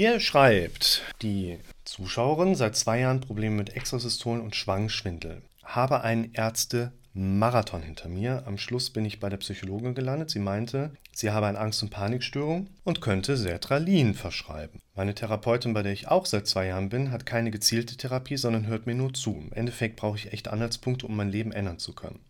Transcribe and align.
Hier 0.00 0.18
schreibt 0.18 1.02
die 1.20 1.58
Zuschauerin 1.84 2.54
seit 2.54 2.74
zwei 2.74 3.00
Jahren 3.00 3.20
Probleme 3.20 3.56
mit 3.56 3.76
Extrasystolen 3.76 4.40
und 4.40 4.56
Schwangschwindel. 4.56 5.42
Habe 5.62 6.00
einen 6.00 6.32
Ärzte-Marathon 6.32 7.82
hinter 7.82 8.08
mir. 8.08 8.44
Am 8.46 8.56
Schluss 8.56 8.88
bin 8.88 9.04
ich 9.04 9.20
bei 9.20 9.28
der 9.28 9.36
Psychologin 9.36 9.94
gelandet. 9.94 10.30
Sie 10.30 10.38
meinte, 10.38 10.92
sie 11.12 11.32
habe 11.32 11.48
eine 11.48 11.58
Angst- 11.58 11.82
und 11.82 11.90
Panikstörung 11.90 12.68
und 12.82 13.02
könnte 13.02 13.36
Sertralin 13.36 14.14
verschreiben. 14.14 14.80
Meine 14.94 15.14
Therapeutin, 15.14 15.74
bei 15.74 15.82
der 15.82 15.92
ich 15.92 16.08
auch 16.08 16.24
seit 16.24 16.46
zwei 16.46 16.68
Jahren 16.68 16.88
bin, 16.88 17.10
hat 17.10 17.26
keine 17.26 17.50
gezielte 17.50 17.98
Therapie, 17.98 18.38
sondern 18.38 18.68
hört 18.68 18.86
mir 18.86 18.94
nur 18.94 19.12
zu. 19.12 19.32
Im 19.32 19.52
Endeffekt 19.52 19.96
brauche 19.96 20.16
ich 20.16 20.32
echt 20.32 20.48
Anhaltspunkte, 20.48 21.04
um 21.04 21.14
mein 21.14 21.28
Leben 21.28 21.52
ändern 21.52 21.78
zu 21.78 21.92
können. 21.92 22.20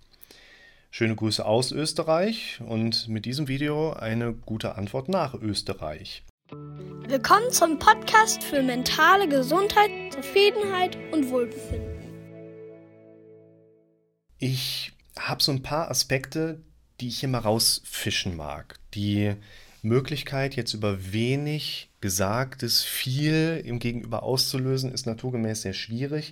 Schöne 0.90 1.14
Grüße 1.14 1.46
aus 1.46 1.70
Österreich 1.70 2.60
und 2.66 3.06
mit 3.06 3.26
diesem 3.26 3.46
Video 3.46 3.92
eine 3.92 4.32
gute 4.32 4.74
Antwort 4.74 5.08
nach 5.08 5.34
Österreich. 5.34 6.24
Willkommen 7.10 7.50
zum 7.50 7.76
Podcast 7.80 8.44
für 8.44 8.62
mentale 8.62 9.28
Gesundheit, 9.28 9.90
Zufriedenheit 10.12 10.96
und 11.10 11.28
Wohlbefinden. 11.28 12.04
Ich 14.38 14.92
habe 15.18 15.42
so 15.42 15.50
ein 15.50 15.60
paar 15.60 15.90
Aspekte, 15.90 16.62
die 17.00 17.08
ich 17.08 17.18
hier 17.18 17.28
mal 17.28 17.38
rausfischen 17.38 18.36
mag. 18.36 18.78
Die 18.94 19.34
Möglichkeit, 19.82 20.54
jetzt 20.54 20.72
über 20.72 21.12
wenig 21.12 21.90
Gesagtes 22.00 22.84
viel 22.84 23.60
im 23.64 23.80
Gegenüber 23.80 24.22
auszulösen, 24.22 24.92
ist 24.92 25.06
naturgemäß 25.06 25.62
sehr 25.62 25.74
schwierig, 25.74 26.30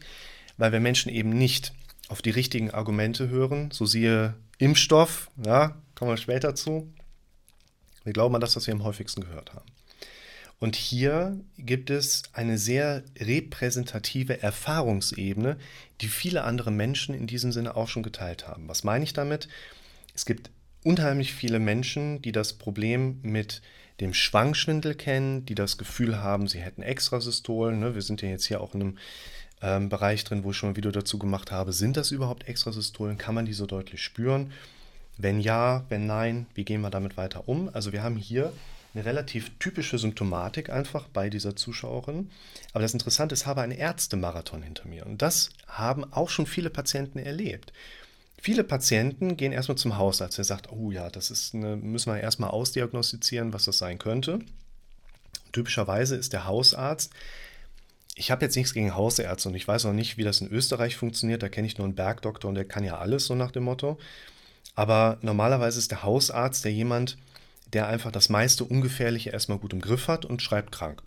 weil 0.58 0.70
wir 0.70 0.78
Menschen 0.78 1.10
eben 1.10 1.30
nicht 1.30 1.72
auf 2.06 2.22
die 2.22 2.30
richtigen 2.30 2.70
Argumente 2.70 3.28
hören. 3.28 3.72
So 3.72 3.84
siehe 3.84 4.34
Impfstoff, 4.58 5.28
ja, 5.44 5.74
kommen 5.96 6.12
wir 6.12 6.18
später 6.18 6.54
zu. 6.54 6.88
Wir 8.04 8.12
glauben 8.12 8.36
an 8.36 8.40
das, 8.40 8.54
was 8.54 8.68
wir 8.68 8.74
am 8.74 8.84
häufigsten 8.84 9.22
gehört 9.22 9.52
haben. 9.54 9.66
Und 10.60 10.74
hier 10.74 11.38
gibt 11.56 11.88
es 11.90 12.24
eine 12.32 12.58
sehr 12.58 13.04
repräsentative 13.18 14.42
Erfahrungsebene, 14.42 15.56
die 16.00 16.08
viele 16.08 16.42
andere 16.42 16.72
Menschen 16.72 17.14
in 17.14 17.28
diesem 17.28 17.52
Sinne 17.52 17.76
auch 17.76 17.88
schon 17.88 18.02
geteilt 18.02 18.48
haben. 18.48 18.68
Was 18.68 18.82
meine 18.82 19.04
ich 19.04 19.12
damit? 19.12 19.48
Es 20.14 20.26
gibt 20.26 20.50
unheimlich 20.82 21.32
viele 21.32 21.60
Menschen, 21.60 22.22
die 22.22 22.32
das 22.32 22.54
Problem 22.54 23.20
mit 23.22 23.62
dem 24.00 24.14
Schwangschwindel 24.14 24.94
kennen, 24.94 25.44
die 25.44 25.54
das 25.54 25.78
Gefühl 25.78 26.18
haben, 26.18 26.48
sie 26.48 26.60
hätten 26.60 26.82
Extrasystolen. 26.82 27.78
Ne? 27.78 27.94
Wir 27.94 28.02
sind 28.02 28.22
ja 28.22 28.28
jetzt 28.28 28.46
hier 28.46 28.60
auch 28.60 28.74
in 28.74 28.80
einem 28.80 28.98
ähm, 29.60 29.88
Bereich 29.88 30.24
drin, 30.24 30.44
wo 30.44 30.50
ich 30.50 30.56
schon 30.56 30.70
ein 30.70 30.76
Video 30.76 30.90
dazu 30.90 31.18
gemacht 31.18 31.50
habe. 31.50 31.72
Sind 31.72 31.96
das 31.96 32.10
überhaupt 32.10 32.48
Extrasystolen? 32.48 33.18
Kann 33.18 33.34
man 33.34 33.46
die 33.46 33.52
so 33.52 33.66
deutlich 33.66 34.02
spüren? 34.02 34.52
Wenn 35.18 35.40
ja, 35.40 35.84
wenn 35.88 36.06
nein, 36.06 36.46
wie 36.54 36.64
gehen 36.64 36.80
wir 36.80 36.90
damit 36.90 37.16
weiter 37.16 37.48
um? 37.48 37.68
Also 37.72 37.92
wir 37.92 38.02
haben 38.02 38.16
hier 38.16 38.52
eine 38.94 39.04
relativ 39.04 39.50
typische 39.58 39.98
Symptomatik 39.98 40.70
einfach 40.70 41.08
bei 41.08 41.28
dieser 41.28 41.56
Zuschauerin. 41.56 42.30
Aber 42.72 42.82
das 42.82 42.94
Interessante 42.94 43.34
ist, 43.34 43.42
ich 43.42 43.46
habe 43.46 43.60
einen 43.60 43.72
Ärztemarathon 43.72 44.62
hinter 44.62 44.88
mir. 44.88 45.04
Und 45.04 45.20
das 45.20 45.50
haben 45.66 46.10
auch 46.12 46.30
schon 46.30 46.46
viele 46.46 46.70
Patienten 46.70 47.18
erlebt. 47.18 47.72
Viele 48.40 48.64
Patienten 48.64 49.36
gehen 49.36 49.52
erstmal 49.52 49.76
zum 49.76 49.98
Hausarzt, 49.98 50.38
der 50.38 50.44
sagt, 50.44 50.70
oh 50.70 50.92
ja, 50.92 51.10
das 51.10 51.30
ist 51.30 51.54
eine, 51.54 51.76
müssen 51.76 52.12
wir 52.12 52.20
erstmal 52.20 52.50
ausdiagnostizieren, 52.50 53.52
was 53.52 53.64
das 53.64 53.78
sein 53.78 53.98
könnte. 53.98 54.38
Typischerweise 55.52 56.14
ist 56.14 56.32
der 56.32 56.46
Hausarzt 56.46 57.12
ich 58.18 58.32
habe 58.32 58.44
jetzt 58.44 58.56
nichts 58.56 58.74
gegen 58.74 58.96
Hausärzte 58.96 59.48
und 59.48 59.54
ich 59.54 59.68
weiß 59.68 59.86
auch 59.86 59.92
nicht, 59.92 60.16
wie 60.18 60.24
das 60.24 60.40
in 60.40 60.50
Österreich 60.50 60.96
funktioniert. 60.96 61.42
Da 61.42 61.48
kenne 61.48 61.68
ich 61.68 61.78
nur 61.78 61.86
einen 61.86 61.94
Bergdoktor 61.94 62.48
und 62.48 62.56
der 62.56 62.64
kann 62.64 62.82
ja 62.82 62.98
alles, 62.98 63.26
so 63.26 63.36
nach 63.36 63.52
dem 63.52 63.62
Motto. 63.62 63.96
Aber 64.74 65.18
normalerweise 65.22 65.78
ist 65.78 65.90
der 65.90 66.02
Hausarzt 66.02 66.64
der 66.64 66.72
jemand, 66.72 67.18
der 67.72 67.88
einfach 67.88 68.12
das 68.12 68.28
meiste 68.28 68.64
Ungefährliche 68.64 69.30
erstmal 69.30 69.58
gut 69.58 69.72
im 69.72 69.80
Griff 69.80 70.08
hat 70.08 70.24
und 70.24 70.42
schreibt 70.42 70.72
krank. 70.72 71.02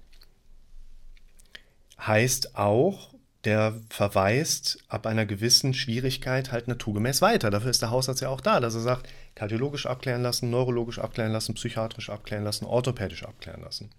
Heißt 2.00 2.56
auch, 2.56 3.14
der 3.45 3.80
verweist 3.90 4.84
ab 4.88 5.08
einer 5.08 5.26
gewissen 5.26 5.73
Schwierigkeit 5.73 6.52
halt 6.52 6.68
naturgemäß 6.68 7.22
weiter. 7.22 7.50
Dafür 7.50 7.72
ist 7.72 7.81
der 7.81 7.90
Hausarzt 7.90 8.22
ja 8.22 8.30
auch 8.30 8.41
da, 8.41 8.59
dass 8.59 8.75
er 8.75 8.81
sagt, 8.81 9.09
kardiologisch 9.34 9.88
abklären 9.88 10.22
lassen, 10.22 10.52
neurologisch 10.52 11.00
abklären 11.00 11.31
lassen, 11.31 11.56
psychiatrisch 11.56 12.09
abklären 12.09 12.44
lassen, 12.44 12.66
orthopädisch 12.66 13.24
abklären 13.24 13.62
lassen 13.62 13.90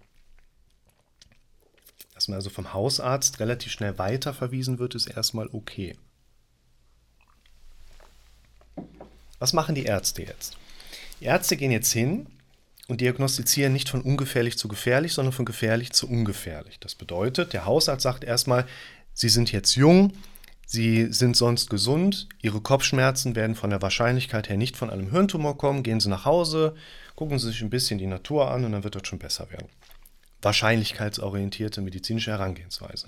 dass 2.13 2.27
man 2.27 2.35
also 2.35 2.49
vom 2.49 2.73
Hausarzt 2.73 3.39
relativ 3.39 3.71
schnell 3.71 3.97
weiterverwiesen 3.97 4.79
wird, 4.79 4.95
ist 4.95 5.07
erstmal 5.07 5.49
okay. 5.51 5.97
Was 9.43 9.51
machen 9.51 9.75
die 9.75 9.83
Ärzte 9.83 10.23
jetzt? 10.23 10.55
Die 11.19 11.25
Ärzte 11.25 11.57
gehen 11.57 11.73
jetzt 11.73 11.91
hin 11.91 12.27
und 12.87 13.01
diagnostizieren 13.01 13.73
nicht 13.73 13.89
von 13.89 13.99
ungefährlich 13.99 14.57
zu 14.57 14.69
gefährlich, 14.69 15.11
sondern 15.11 15.33
von 15.33 15.43
gefährlich 15.43 15.91
zu 15.91 16.07
ungefährlich. 16.07 16.79
Das 16.79 16.95
bedeutet, 16.95 17.51
der 17.51 17.65
Hausarzt 17.65 18.03
sagt 18.03 18.23
erstmal, 18.23 18.65
Sie 19.13 19.27
sind 19.27 19.51
jetzt 19.51 19.75
jung, 19.75 20.13
Sie 20.65 21.11
sind 21.11 21.35
sonst 21.35 21.69
gesund, 21.69 22.29
Ihre 22.41 22.61
Kopfschmerzen 22.61 23.35
werden 23.35 23.57
von 23.57 23.69
der 23.69 23.81
Wahrscheinlichkeit 23.81 24.47
her 24.47 24.55
nicht 24.55 24.77
von 24.77 24.89
einem 24.89 25.11
Hirntumor 25.11 25.57
kommen, 25.57 25.83
gehen 25.83 25.99
Sie 25.99 26.07
nach 26.07 26.23
Hause, 26.23 26.73
gucken 27.17 27.37
Sie 27.37 27.47
sich 27.47 27.61
ein 27.63 27.69
bisschen 27.69 27.99
die 27.99 28.07
Natur 28.07 28.49
an 28.49 28.63
und 28.63 28.71
dann 28.71 28.85
wird 28.85 28.95
das 28.95 29.05
schon 29.05 29.19
besser 29.19 29.51
werden 29.51 29.67
wahrscheinlichkeitsorientierte 30.43 31.81
medizinische 31.81 32.31
Herangehensweise. 32.31 33.07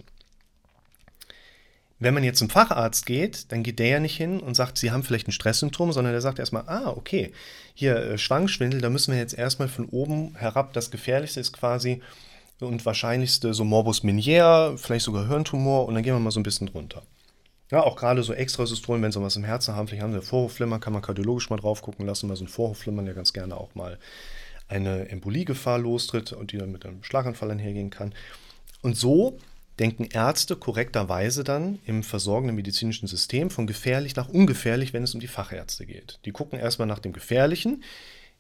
Wenn 1.97 2.13
man 2.13 2.23
jetzt 2.23 2.39
zum 2.39 2.50
Facharzt 2.50 3.06
geht, 3.06 3.51
dann 3.51 3.63
geht 3.63 3.79
der 3.79 3.88
ja 3.88 4.00
nicht 4.00 4.17
hin 4.17 4.41
und 4.41 4.56
sagt, 4.56 4.78
Sie 4.78 4.91
haben 4.91 5.03
vielleicht 5.03 5.28
ein 5.29 5.31
Stresssymptom, 5.31 5.94
sondern 5.94 6.13
der 6.13 6.22
sagt 6.22 6.39
erstmal, 6.39 6.67
ah, 6.67 6.89
okay, 6.89 7.31
hier 7.73 7.95
äh, 7.95 8.17
Schwangschwindel, 8.17 8.81
da 8.81 8.89
müssen 8.89 9.13
wir 9.13 9.19
jetzt 9.19 9.38
erstmal 9.38 9.69
von 9.69 9.85
oben 9.85 10.35
herab, 10.35 10.73
das 10.73 10.91
Gefährlichste 10.91 11.39
ist 11.39 11.53
quasi 11.53 12.01
und 12.59 12.85
wahrscheinlichste 12.85 13.53
so 13.53 13.63
Morbus 13.63 14.03
Minier, 14.03 14.75
vielleicht 14.78 15.06
sogar 15.06 15.28
Hirntumor 15.28 15.85
und 15.88 15.94
dann 15.94 16.03
gehen 16.03 16.13
wir 16.13 16.19
mal 16.19 16.31
so 16.31 16.39
ein 16.39 16.44
bisschen 16.44 16.67
drunter. 16.67 17.03
Ja, 17.72 17.81
auch 17.81 17.95
gerade 17.95 18.23
so 18.23 18.33
Extrasystolen, 18.33 19.01
wenn 19.01 19.12
sie 19.12 19.22
was 19.22 19.38
im 19.38 19.44
Herzen 19.44 19.75
haben, 19.75 19.88
vielleicht 19.88 20.03
haben 20.03 20.13
sie 20.13 20.22
Vorhofflimmern, 20.22 20.79
kann 20.79 20.94
man 20.94 21.01
kardiologisch 21.01 21.50
mal 21.50 21.57
drauf 21.57 21.81
gucken 21.81 22.06
lassen, 22.06 22.29
weil 22.29 22.35
so 22.35 22.44
ein 22.44 22.50
Vorhofflimmern 22.50 23.07
ja 23.07 23.13
ganz 23.13 23.33
gerne 23.33 23.57
auch 23.57 23.73
mal 23.73 23.97
eine 24.67 25.09
Emboliegefahr 25.09 25.79
lostritt 25.79 26.33
und 26.33 26.51
die 26.51 26.57
dann 26.57 26.72
mit 26.72 26.85
einem 26.85 27.03
Schlaganfall 27.03 27.51
einhergehen 27.51 27.89
kann. 27.89 28.13
Und 28.81 28.95
so 28.97 29.39
denken 29.80 30.06
Ärzte 30.06 30.56
korrekterweise 30.56 31.44
dann 31.44 31.80
im 31.86 32.03
versorgenden 32.03 32.56
medizinischen 32.56 33.08
System 33.08 33.50
von 33.50 33.68
gefährlich 33.68 34.16
nach 34.16 34.30
ungefährlich, 34.30 34.94
wenn 34.94 35.03
es 35.03 35.13
um 35.13 35.19
die 35.19 35.28
Fachärzte 35.28 35.86
geht. 35.86 36.19
Die 36.25 36.31
gucken 36.31 36.59
erstmal 36.59 36.88
nach 36.88 37.00
dem 37.00 37.13
Gefährlichen, 37.13 37.84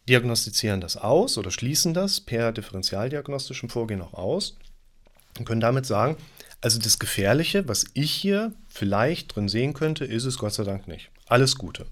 diagnostizieren 0.07 0.81
das 0.81 0.97
aus 0.97 1.37
oder 1.37 1.51
schließen 1.51 1.93
das 1.93 2.21
per 2.21 2.51
differentialdiagnostischem 2.51 3.69
Vorgehen 3.69 4.01
auch 4.01 4.13
aus 4.13 4.55
und 5.37 5.45
können 5.45 5.61
damit 5.61 5.85
sagen, 5.85 6.17
also 6.61 6.79
das 6.79 6.99
Gefährliche, 6.99 7.67
was 7.67 7.85
ich 7.93 8.11
hier 8.11 8.53
vielleicht 8.67 9.35
drin 9.35 9.49
sehen 9.49 9.73
könnte, 9.73 10.05
ist 10.05 10.25
es 10.25 10.37
Gott 10.37 10.53
sei 10.53 10.63
Dank 10.63 10.87
nicht. 10.87 11.09
Alles 11.27 11.57
Gute. 11.57 11.85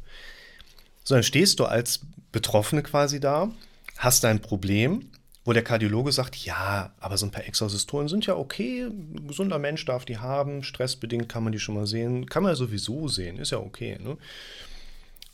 So, 1.04 1.16
dann 1.16 1.24
stehst 1.24 1.60
du 1.60 1.66
als 1.66 2.02
Betroffene 2.32 2.82
quasi 2.82 3.20
da 3.20 3.52
hast 3.98 4.26
ein 4.26 4.42
Problem, 4.42 5.12
wo 5.46 5.52
der 5.52 5.64
Kardiologe 5.64 6.12
sagt, 6.12 6.38
ja, 6.38 6.94
aber 7.00 7.18
so 7.18 7.26
ein 7.26 7.32
paar 7.32 7.46
Exosystolen 7.46 8.08
sind 8.08 8.26
ja 8.26 8.36
okay, 8.36 8.84
ein 8.84 9.28
gesunder 9.28 9.60
Mensch 9.60 9.84
darf 9.86 10.06
die 10.06 10.18
haben, 10.18 10.64
stressbedingt 10.64 11.28
kann 11.28 11.44
man 11.44 11.52
die 11.52 11.60
schon 11.60 11.76
mal 11.76 11.88
sehen, 11.88 12.28
kann 12.28 12.44
man 12.44 12.54
ja 12.54 12.56
sowieso 12.56 13.08
sehen, 13.08 13.38
ist 13.38 13.52
ja 13.52 13.58
okay. 13.58 13.98
Ne? 14.00 14.18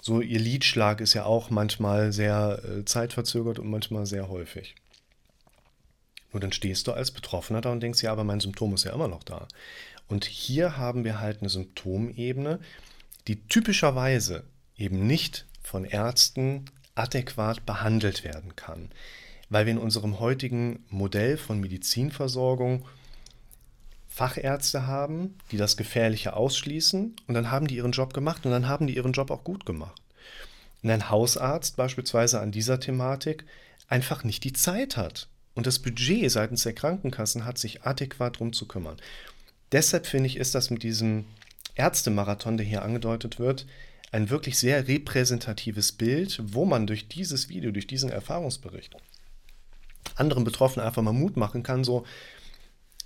So 0.01 0.21
ihr 0.21 0.39
Lidschlag 0.39 1.01
ist 1.01 1.13
ja 1.13 1.25
auch 1.25 1.49
manchmal 1.49 2.11
sehr 2.11 2.61
äh, 2.63 2.85
zeitverzögert 2.85 3.59
und 3.59 3.69
manchmal 3.69 4.05
sehr 4.05 4.29
häufig. 4.29 4.75
Nur 6.31 6.39
dann 6.39 6.51
stehst 6.51 6.87
du 6.87 6.93
als 6.93 7.11
Betroffener 7.11 7.61
da 7.61 7.71
und 7.71 7.81
denkst, 7.81 8.01
ja, 8.01 8.11
aber 8.11 8.23
mein 8.23 8.39
Symptom 8.39 8.73
ist 8.73 8.85
ja 8.85 8.93
immer 8.93 9.07
noch 9.07 9.23
da. 9.23 9.47
Und 10.07 10.25
hier 10.25 10.77
haben 10.77 11.03
wir 11.03 11.19
halt 11.19 11.41
eine 11.41 11.49
Symptomebene, 11.49 12.59
die 13.27 13.47
typischerweise 13.47 14.43
eben 14.75 15.05
nicht 15.05 15.45
von 15.61 15.85
Ärzten 15.85 16.65
adäquat 16.95 17.65
behandelt 17.65 18.23
werden 18.23 18.55
kann. 18.55 18.89
Weil 19.49 19.65
wir 19.65 19.73
in 19.73 19.79
unserem 19.79 20.19
heutigen 20.19 20.85
Modell 20.89 21.37
von 21.37 21.59
Medizinversorgung 21.59 22.85
Fachärzte 24.07 24.85
haben, 24.85 25.35
die 25.51 25.57
das 25.57 25.77
Gefährliche 25.77 26.33
ausschließen 26.33 27.15
und 27.27 27.33
dann 27.33 27.51
haben 27.51 27.67
die 27.67 27.77
ihren 27.77 27.91
Job 27.91 28.13
gemacht 28.13 28.45
und 28.45 28.51
dann 28.51 28.67
haben 28.67 28.87
die 28.87 28.95
ihren 28.95 29.13
Job 29.13 29.31
auch 29.31 29.43
gut 29.43 29.65
gemacht. 29.65 30.01
Und 30.83 30.89
ein 30.89 31.09
Hausarzt 31.09 31.77
beispielsweise 31.77 32.39
an 32.41 32.51
dieser 32.51 32.79
Thematik 32.79 33.45
einfach 33.87 34.23
nicht 34.23 34.43
die 34.43 34.53
Zeit 34.53 34.97
hat 34.97 35.27
und 35.55 35.67
das 35.67 35.79
Budget 35.79 36.29
seitens 36.31 36.63
der 36.63 36.73
Krankenkassen 36.73 37.45
hat, 37.45 37.57
sich 37.57 37.83
adäquat 37.83 38.35
darum 38.35 38.51
zu 38.51 38.67
kümmern. 38.67 38.97
Deshalb 39.71 40.07
finde 40.07 40.27
ich, 40.27 40.37
ist 40.37 40.55
das 40.55 40.69
mit 40.69 40.83
diesem 40.83 41.25
Ärztemarathon, 41.75 42.57
der 42.57 42.65
hier 42.65 42.81
angedeutet 42.81 43.39
wird, 43.39 43.67
ein 44.11 44.29
wirklich 44.29 44.57
sehr 44.57 44.87
repräsentatives 44.87 45.91
Bild, 45.91 46.41
wo 46.43 46.65
man 46.65 46.87
durch 46.87 47.07
dieses 47.07 47.47
Video, 47.47 47.71
durch 47.71 47.87
diesen 47.87 48.09
Erfahrungsbericht 48.09 48.95
anderen 50.15 50.43
Betroffenen 50.43 50.85
einfach 50.85 51.01
mal 51.01 51.13
Mut 51.13 51.37
machen 51.37 51.63
kann, 51.63 51.83
so, 51.83 52.05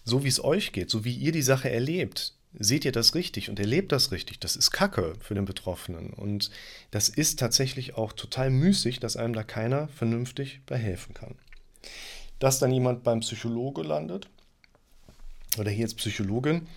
so 0.04 0.24
wie 0.24 0.30
es 0.30 0.44
euch 0.44 0.72
geht, 0.72 0.90
so 0.90 1.06
wie 1.06 1.16
ihr 1.16 1.32
die 1.32 1.42
Sache 1.42 1.70
erlebt. 1.70 2.34
Seht 2.60 2.86
ihr 2.86 2.92
das 2.92 3.16
richtig 3.16 3.50
und 3.50 3.60
erlebt 3.60 3.92
das 3.92 4.12
richtig? 4.12 4.40
Das 4.40 4.56
ist 4.56 4.70
Kacke 4.70 5.16
für 5.20 5.34
den 5.34 5.46
Betroffenen. 5.46 6.12
Und 6.12 6.52
das 6.92 7.10
ist 7.10 7.40
tatsächlich 7.40 7.96
auch 7.96 8.14
total 8.14 8.52
müßig, 8.52 9.00
dass 9.00 9.18
einem 9.18 9.34
da 9.34 9.44
keiner 9.44 9.88
vernünftig 9.88 10.62
bei 10.68 10.78
helfen 10.78 11.16
kann. 11.16 11.36
Dass 12.38 12.60
dann 12.60 12.72
jemand 12.72 13.04
beim 13.04 13.22
Psychologe 13.22 13.82
landet, 13.82 14.30
oder 15.58 15.72
hier 15.72 15.86
als 15.86 15.96
Psychologin, 15.96 16.68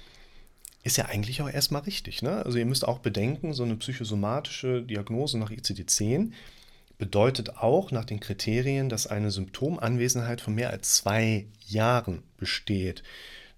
ist 0.82 0.96
ja 0.96 1.06
eigentlich 1.06 1.42
auch 1.42 1.50
erstmal 1.50 1.82
richtig. 1.82 2.22
Ne? 2.22 2.44
Also 2.44 2.58
ihr 2.58 2.66
müsst 2.66 2.86
auch 2.86 3.00
bedenken, 3.00 3.52
so 3.52 3.64
eine 3.64 3.76
psychosomatische 3.76 4.82
Diagnose 4.82 5.38
nach 5.38 5.50
ICD-10 5.50 6.32
bedeutet 6.98 7.56
auch 7.58 7.90
nach 7.90 8.04
den 8.04 8.20
Kriterien, 8.20 8.88
dass 8.88 9.06
eine 9.06 9.31
Symptomanwesenheit 9.31 10.40
von 10.40 10.54
mehr 10.54 10.70
als 10.70 10.96
zwei 10.96 11.46
Jahren 11.66 12.22
besteht. 12.37 13.02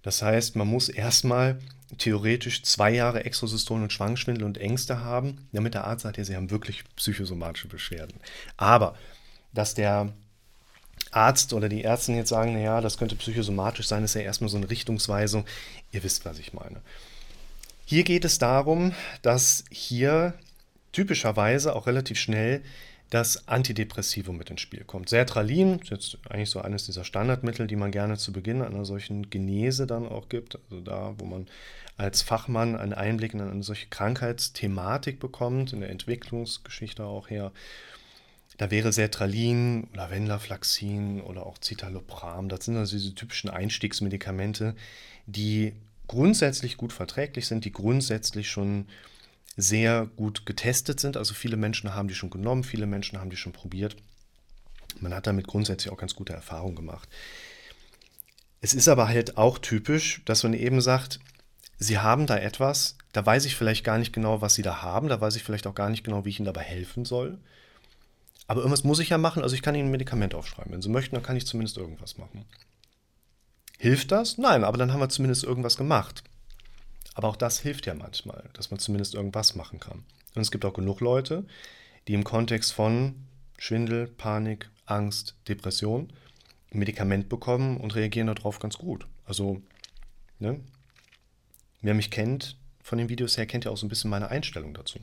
Das 0.01 0.21
heißt, 0.21 0.55
man 0.55 0.67
muss 0.67 0.89
erstmal 0.89 1.59
theoretisch 1.97 2.63
zwei 2.63 2.91
Jahre 2.91 3.25
Exosystole 3.25 3.83
und 3.83 3.93
Schwangschwindel 3.93 4.43
und 4.43 4.57
Ängste 4.57 5.01
haben, 5.01 5.47
damit 5.51 5.73
der 5.73 5.85
Arzt 5.85 6.03
sagt, 6.03 6.17
ja, 6.17 6.23
sie 6.23 6.35
haben 6.35 6.51
wirklich 6.51 6.83
psychosomatische 6.95 7.67
Beschwerden. 7.67 8.19
Aber 8.57 8.95
dass 9.53 9.73
der 9.73 10.13
Arzt 11.11 11.53
oder 11.53 11.69
die 11.69 11.83
Ärztin 11.83 12.15
jetzt 12.15 12.29
sagen, 12.29 12.53
naja, 12.53 12.81
das 12.81 12.97
könnte 12.97 13.15
psychosomatisch 13.15 13.87
sein, 13.87 14.03
ist 14.03 14.13
ja 14.13 14.21
erstmal 14.21 14.49
so 14.49 14.57
eine 14.57 14.69
Richtungsweisung. 14.69 15.45
Ihr 15.91 16.03
wisst, 16.03 16.25
was 16.25 16.37
ich 16.37 16.53
meine. 16.53 16.81
Hier 17.85 18.03
geht 18.03 18.25
es 18.25 18.37
darum, 18.37 18.93
dass 19.23 19.63
hier 19.71 20.35
typischerweise 20.91 21.75
auch 21.75 21.87
relativ 21.87 22.19
schnell 22.19 22.61
das 23.09 23.47
Antidepressivum 23.47 24.37
mit 24.37 24.49
ins 24.49 24.61
Spiel 24.61 24.83
kommt. 24.83 25.09
Sertralin 25.09 25.79
ist 25.79 25.89
jetzt 25.89 26.17
eigentlich 26.29 26.49
so 26.49 26.61
eines 26.61 26.85
dieser 26.85 27.03
Standardmittel, 27.03 27.65
die 27.65 27.75
man 27.75 27.91
gerne 27.91 28.17
zu 28.17 28.31
Beginn 28.31 28.61
einer 28.61 28.85
solchen 28.85 29.29
Genese 29.29 29.87
dann 29.87 30.07
auch 30.07 30.29
gibt. 30.29 30.59
Also 30.69 30.81
da, 30.81 31.15
wo 31.17 31.25
man 31.25 31.47
als 31.97 32.21
Fachmann 32.21 32.75
einen 32.75 32.93
Einblick 32.93 33.33
in 33.33 33.41
eine 33.41 33.63
solche 33.63 33.87
Krankheitsthematik 33.87 35.19
bekommt, 35.19 35.73
in 35.73 35.81
der 35.81 35.89
Entwicklungsgeschichte 35.89 37.03
auch 37.03 37.29
her. 37.29 37.51
Da 38.57 38.71
wäre 38.71 38.93
Sertralin 38.93 39.87
Venlafaxin 39.93 41.21
oder 41.21 41.45
auch 41.45 41.57
Citalopram. 41.59 42.47
Das 42.49 42.65
sind 42.65 42.77
also 42.77 42.95
diese 42.95 43.15
typischen 43.15 43.49
Einstiegsmedikamente, 43.49 44.75
die 45.25 45.73
grundsätzlich 46.07 46.77
gut 46.77 46.93
verträglich 46.93 47.47
sind, 47.47 47.65
die 47.65 47.71
grundsätzlich 47.71 48.49
schon 48.49 48.87
sehr 49.61 50.05
gut 50.15 50.45
getestet 50.45 50.99
sind. 50.99 51.17
Also 51.17 51.33
viele 51.33 51.57
Menschen 51.57 51.93
haben 51.93 52.07
die 52.07 52.15
schon 52.15 52.29
genommen, 52.29 52.63
viele 52.63 52.85
Menschen 52.85 53.19
haben 53.19 53.29
die 53.29 53.37
schon 53.37 53.53
probiert. 53.53 53.95
Man 54.99 55.13
hat 55.13 55.27
damit 55.27 55.47
grundsätzlich 55.47 55.91
auch 55.91 55.97
ganz 55.97 56.15
gute 56.15 56.33
Erfahrungen 56.33 56.75
gemacht. 56.75 57.07
Es 58.61 58.73
ist 58.73 58.87
aber 58.87 59.07
halt 59.07 59.37
auch 59.37 59.57
typisch, 59.57 60.21
dass 60.25 60.43
man 60.43 60.53
eben 60.53 60.81
sagt, 60.81 61.19
Sie 61.81 61.97
haben 61.97 62.27
da 62.27 62.37
etwas, 62.37 62.97
da 63.13 63.25
weiß 63.25 63.45
ich 63.45 63.55
vielleicht 63.55 63.85
gar 63.85 63.97
nicht 63.97 64.11
genau, 64.11 64.41
was 64.41 64.55
Sie 64.55 64.61
da 64.61 64.81
haben, 64.81 65.07
da 65.07 65.21
weiß 65.21 65.37
ich 65.37 65.43
vielleicht 65.43 65.65
auch 65.65 65.75
gar 65.75 65.89
nicht 65.89 66.03
genau, 66.03 66.25
wie 66.25 66.29
ich 66.29 66.39
Ihnen 66.39 66.45
dabei 66.45 66.61
helfen 66.61 67.05
soll. 67.05 67.37
Aber 68.47 68.59
irgendwas 68.59 68.83
muss 68.83 68.99
ich 68.99 69.09
ja 69.09 69.17
machen, 69.17 69.43
also 69.43 69.55
ich 69.55 69.61
kann 69.61 69.75
Ihnen 69.75 69.87
ein 69.87 69.91
Medikament 69.91 70.35
aufschreiben. 70.35 70.73
Wenn 70.73 70.81
Sie 70.81 70.89
möchten, 70.89 71.15
dann 71.15 71.23
kann 71.23 71.37
ich 71.37 71.47
zumindest 71.47 71.77
irgendwas 71.77 72.17
machen. 72.17 72.45
Hilft 73.77 74.11
das? 74.11 74.37
Nein, 74.37 74.65
aber 74.65 74.77
dann 74.77 74.91
haben 74.91 74.99
wir 74.99 75.07
zumindest 75.07 75.45
irgendwas 75.45 75.77
gemacht. 75.77 76.23
Aber 77.15 77.27
auch 77.27 77.35
das 77.35 77.59
hilft 77.59 77.85
ja 77.85 77.93
manchmal, 77.93 78.49
dass 78.53 78.71
man 78.71 78.79
zumindest 78.79 79.15
irgendwas 79.15 79.55
machen 79.55 79.79
kann. 79.79 80.03
Und 80.35 80.41
es 80.41 80.51
gibt 80.51 80.65
auch 80.65 80.73
genug 80.73 81.01
Leute, 81.01 81.45
die 82.07 82.13
im 82.13 82.23
Kontext 82.23 82.73
von 82.73 83.15
Schwindel, 83.57 84.07
Panik, 84.07 84.69
Angst, 84.85 85.35
Depression 85.47 86.11
ein 86.71 86.79
Medikament 86.79 87.29
bekommen 87.29 87.77
und 87.77 87.95
reagieren 87.95 88.27
darauf 88.27 88.59
ganz 88.59 88.77
gut. 88.77 89.07
Also, 89.25 89.61
ne? 90.39 90.59
wer 91.81 91.93
mich 91.93 92.11
kennt 92.11 92.57
von 92.81 92.97
den 92.97 93.09
Videos 93.09 93.37
her, 93.37 93.45
kennt 93.45 93.65
ja 93.65 93.71
auch 93.71 93.77
so 93.77 93.85
ein 93.85 93.89
bisschen 93.89 94.09
meine 94.09 94.29
Einstellung 94.29 94.73
dazu. 94.73 94.99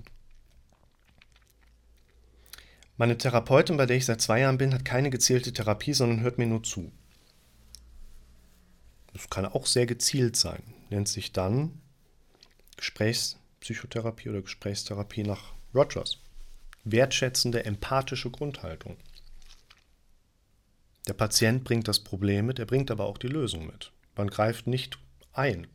Meine 2.96 3.18
Therapeutin, 3.18 3.76
bei 3.76 3.86
der 3.86 3.96
ich 3.96 4.06
seit 4.06 4.22
zwei 4.22 4.40
Jahren 4.40 4.58
bin, 4.58 4.72
hat 4.72 4.84
keine 4.84 5.10
gezielte 5.10 5.52
Therapie, 5.52 5.92
sondern 5.92 6.20
hört 6.20 6.38
mir 6.38 6.46
nur 6.46 6.62
zu. 6.62 6.90
Das 9.12 9.28
kann 9.28 9.44
auch 9.44 9.66
sehr 9.66 9.86
gezielt 9.86 10.36
sein. 10.36 10.62
Nennt 10.88 11.08
sich 11.08 11.32
dann 11.32 11.80
Gesprächspsychotherapie 12.76 14.28
oder 14.28 14.42
Gesprächstherapie 14.42 15.22
nach 15.22 15.52
Rogers. 15.74 16.18
Wertschätzende, 16.84 17.64
empathische 17.64 18.30
Grundhaltung. 18.30 18.96
Der 21.08 21.14
Patient 21.14 21.64
bringt 21.64 21.88
das 21.88 22.00
Problem 22.00 22.46
mit, 22.46 22.58
er 22.58 22.66
bringt 22.66 22.90
aber 22.90 23.06
auch 23.06 23.18
die 23.18 23.28
Lösung 23.28 23.66
mit. 23.66 23.92
Man 24.16 24.28
greift 24.28 24.66
nicht 24.66 24.98
ein. 25.32 25.66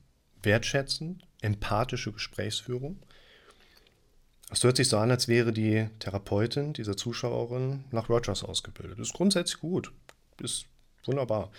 Wertschätzend, 0.44 1.24
empathische 1.42 2.12
Gesprächsführung 2.12 3.00
es 4.52 4.66
hört 4.66 4.76
sich 4.76 4.90
so 4.90 4.98
an, 4.98 5.10
als 5.10 5.30
wäre 5.30 5.54
die 5.54 5.88
Therapeutin 6.00 6.74
dieser 6.74 6.98
Zuschauerin 6.98 7.86
nach 7.92 8.10
Rogers 8.10 8.44
ausgebildet. 8.44 9.00
Ist 9.00 9.14
grundsätzlich 9.14 9.62
gut. 9.62 9.94
Ist 10.42 10.66
wunderbar. 11.06 11.52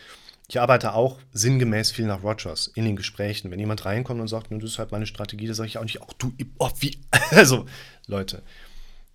Ich 0.52 0.60
arbeite 0.60 0.92
auch 0.92 1.18
sinngemäß 1.32 1.92
viel 1.92 2.04
nach 2.04 2.22
Rogers 2.22 2.66
in 2.66 2.84
den 2.84 2.94
Gesprächen. 2.94 3.50
Wenn 3.50 3.58
jemand 3.58 3.86
reinkommt 3.86 4.20
und 4.20 4.28
sagt, 4.28 4.52
das 4.52 4.62
ist 4.62 4.78
halt 4.78 4.92
meine 4.92 5.06
Strategie, 5.06 5.46
dann 5.46 5.54
sage 5.54 5.68
ich 5.68 5.78
auch 5.78 5.82
nicht, 5.82 6.02
auch 6.02 6.12
du, 6.12 6.34
oh, 6.58 6.68
wie, 6.78 6.98
also, 7.30 7.64
Leute. 8.06 8.42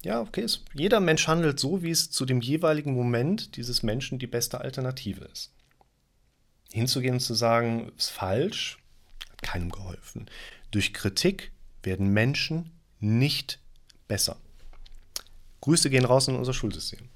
Ja, 0.03 0.19
okay, 0.19 0.41
es, 0.41 0.63
jeder 0.73 0.99
Mensch 0.99 1.27
handelt 1.27 1.59
so, 1.59 1.83
wie 1.83 1.91
es 1.91 2.09
zu 2.09 2.25
dem 2.25 2.41
jeweiligen 2.41 2.95
Moment 2.95 3.55
dieses 3.55 3.83
Menschen 3.83 4.17
die 4.17 4.25
beste 4.25 4.61
Alternative 4.61 5.25
ist. 5.25 5.53
Hinzugehen 6.73 7.13
und 7.13 7.19
zu 7.19 7.35
sagen, 7.35 7.91
ist 7.95 8.09
falsch, 8.09 8.79
hat 9.29 9.43
keinem 9.43 9.69
geholfen. 9.69 10.31
Durch 10.71 10.91
Kritik 10.91 11.51
werden 11.83 12.07
Menschen 12.07 12.71
nicht 12.99 13.59
besser. 14.07 14.37
Grüße 15.61 15.91
gehen 15.91 16.05
raus 16.05 16.29
in 16.29 16.35
unser 16.35 16.55
Schulsystem. 16.55 17.09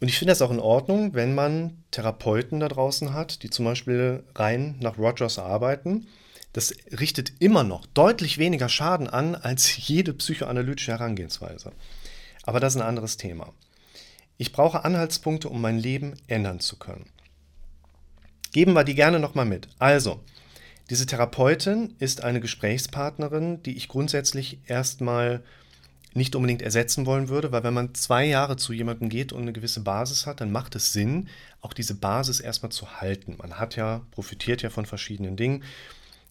Und 0.00 0.08
ich 0.08 0.18
finde 0.18 0.32
das 0.32 0.42
auch 0.42 0.50
in 0.50 0.60
Ordnung, 0.60 1.14
wenn 1.14 1.34
man 1.34 1.82
Therapeuten 1.90 2.60
da 2.60 2.68
draußen 2.68 3.12
hat, 3.12 3.42
die 3.42 3.50
zum 3.50 3.64
Beispiel 3.64 4.22
rein 4.34 4.76
nach 4.80 4.98
Rogers 4.98 5.38
arbeiten. 5.38 6.06
Das 6.52 6.72
richtet 6.98 7.32
immer 7.40 7.64
noch 7.64 7.86
deutlich 7.86 8.38
weniger 8.38 8.68
Schaden 8.68 9.08
an 9.08 9.34
als 9.34 9.88
jede 9.88 10.14
psychoanalytische 10.14 10.92
Herangehensweise. 10.92 11.72
Aber 12.44 12.60
das 12.60 12.74
ist 12.74 12.80
ein 12.80 12.86
anderes 12.86 13.16
Thema. 13.16 13.52
Ich 14.38 14.52
brauche 14.52 14.84
Anhaltspunkte, 14.84 15.48
um 15.48 15.60
mein 15.60 15.78
Leben 15.78 16.14
ändern 16.28 16.60
zu 16.60 16.78
können. 16.78 17.10
Geben 18.52 18.72
wir 18.72 18.84
die 18.84 18.94
gerne 18.94 19.18
nochmal 19.18 19.44
mit. 19.44 19.68
Also, 19.78 20.20
diese 20.88 21.04
Therapeutin 21.04 21.94
ist 21.98 22.24
eine 22.24 22.40
Gesprächspartnerin, 22.40 23.62
die 23.62 23.76
ich 23.76 23.88
grundsätzlich 23.88 24.60
erstmal 24.66 25.42
nicht 26.14 26.34
unbedingt 26.34 26.62
ersetzen 26.62 27.06
wollen 27.06 27.28
würde, 27.28 27.52
weil 27.52 27.62
wenn 27.62 27.74
man 27.74 27.94
zwei 27.94 28.24
Jahre 28.24 28.56
zu 28.56 28.72
jemandem 28.72 29.08
geht 29.08 29.32
und 29.32 29.42
eine 29.42 29.52
gewisse 29.52 29.80
Basis 29.80 30.26
hat, 30.26 30.40
dann 30.40 30.52
macht 30.52 30.74
es 30.74 30.92
Sinn, 30.92 31.28
auch 31.60 31.72
diese 31.72 31.94
Basis 31.94 32.40
erstmal 32.40 32.72
zu 32.72 33.00
halten. 33.00 33.36
Man 33.38 33.58
hat 33.58 33.76
ja, 33.76 34.02
profitiert 34.10 34.62
ja 34.62 34.70
von 34.70 34.86
verschiedenen 34.86 35.36
Dingen. 35.36 35.62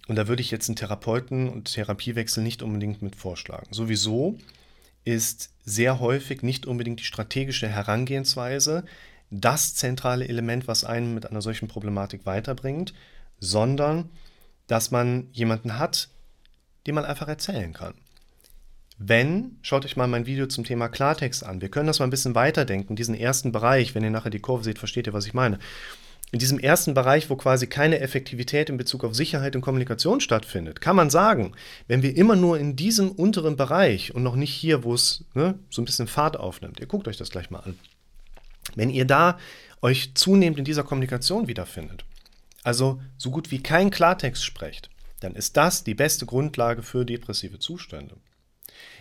Und 0.08 0.16
da 0.16 0.28
würde 0.28 0.42
ich 0.42 0.52
jetzt 0.52 0.70
einen 0.70 0.78
Therapeuten- 0.78 1.50
und 1.50 1.74
Therapiewechsel 1.74 2.42
nicht 2.42 2.64
unbedingt 2.64 3.02
mit 3.02 3.16
vorschlagen. 3.16 3.68
Sowieso 3.72 4.38
ist 5.04 5.52
sehr 5.64 6.00
häufig 6.00 6.42
nicht 6.44 6.66
unbedingt 6.66 7.00
die 7.00 7.06
strategische 7.06 7.68
Herangehensweise 7.68 8.84
das 9.30 9.76
zentrale 9.76 10.28
Element, 10.28 10.68
was 10.68 10.84
einen 10.84 11.14
mit 11.14 11.30
einer 11.30 11.42
solchen 11.42 11.68
Problematik 11.68 12.26
weiterbringt, 12.26 12.94
sondern 13.40 14.10
dass 14.68 14.92
man 14.92 15.28
jemanden 15.32 15.78
hat, 15.78 16.10
den 16.86 16.96
man 16.96 17.06
einfach 17.06 17.28
erzählen 17.28 17.74
kann. 17.74 17.94
Wenn, 19.00 19.58
schaut 19.62 19.86
euch 19.86 19.96
mal 19.96 20.08
mein 20.08 20.26
Video 20.26 20.48
zum 20.48 20.64
Thema 20.64 20.90
Klartext 20.90 21.44
an. 21.44 21.62
Wir 21.62 21.70
können 21.70 21.86
das 21.86 22.00
mal 22.00 22.08
ein 22.08 22.12
bisschen 22.12 22.34
weiterdenken. 22.34 22.96
Diesen 22.96 23.14
ersten 23.14 23.52
Bereich, 23.52 23.94
wenn 23.94 24.04
ihr 24.04 24.10
nachher 24.10 24.32
die 24.32 24.40
Kurve 24.40 24.64
seht, 24.64 24.80
versteht 24.80 25.06
ihr, 25.06 25.14
was 25.14 25.28
ich 25.28 25.36
meine. 25.36 25.60
In 26.32 26.40
diesem 26.40 26.58
ersten 26.58 26.96
Bereich, 26.96 27.30
wo 27.30 27.36
quasi 27.36 27.68
keine 27.68 28.00
Effektivität 28.00 28.70
in 28.70 28.78
Bezug 28.78 29.04
auf 29.04 29.16
Sicherheit 29.16 29.56
und 29.56 29.62
Kommunikation 29.62 30.20
stattfindet, 30.20 30.82
kann 30.82 30.96
man 30.96 31.10
sagen, 31.10 31.54
wenn 31.88 32.02
wir 32.02 32.18
immer 32.18 32.36
nur 32.36 32.60
in 32.60 32.76
diesem 32.76 33.12
unteren 33.12 33.56
Bereich 33.56 34.14
und 34.16 34.24
noch 34.24 34.36
nicht 34.36 34.54
hier, 34.54 34.84
wo 34.84 34.94
es 34.94 35.24
ne, 35.36 35.58
so 35.70 35.82
ein 35.82 35.86
bisschen 35.86 36.08
Fahrt 36.08 36.36
aufnimmt, 36.36 36.80
ihr 36.80 36.88
guckt 36.88 37.08
euch 37.08 37.18
das 37.18 37.30
gleich 37.30 37.50
mal 37.50 37.60
an, 37.60 37.80
wenn 38.76 38.90
ihr 38.90 39.06
da 39.06 39.38
euch 39.82 40.16
zunehmend 40.16 40.60
in 40.60 40.66
dieser 40.66 40.84
Kommunikation 40.84 41.48
wiederfindet, 41.48 42.04
also 42.64 43.00
so 43.18 43.32
gut 43.32 43.50
wie 43.52 43.64
kein 43.64 43.90
Klartext 43.90 44.44
sprecht, 44.44 44.90
dann 45.22 45.34
ist 45.34 45.56
das 45.56 45.86
die 45.86 45.96
beste 45.96 46.26
Grundlage 46.26 46.84
für 46.84 47.06
depressive 47.06 47.60
Zustände. 47.60 48.18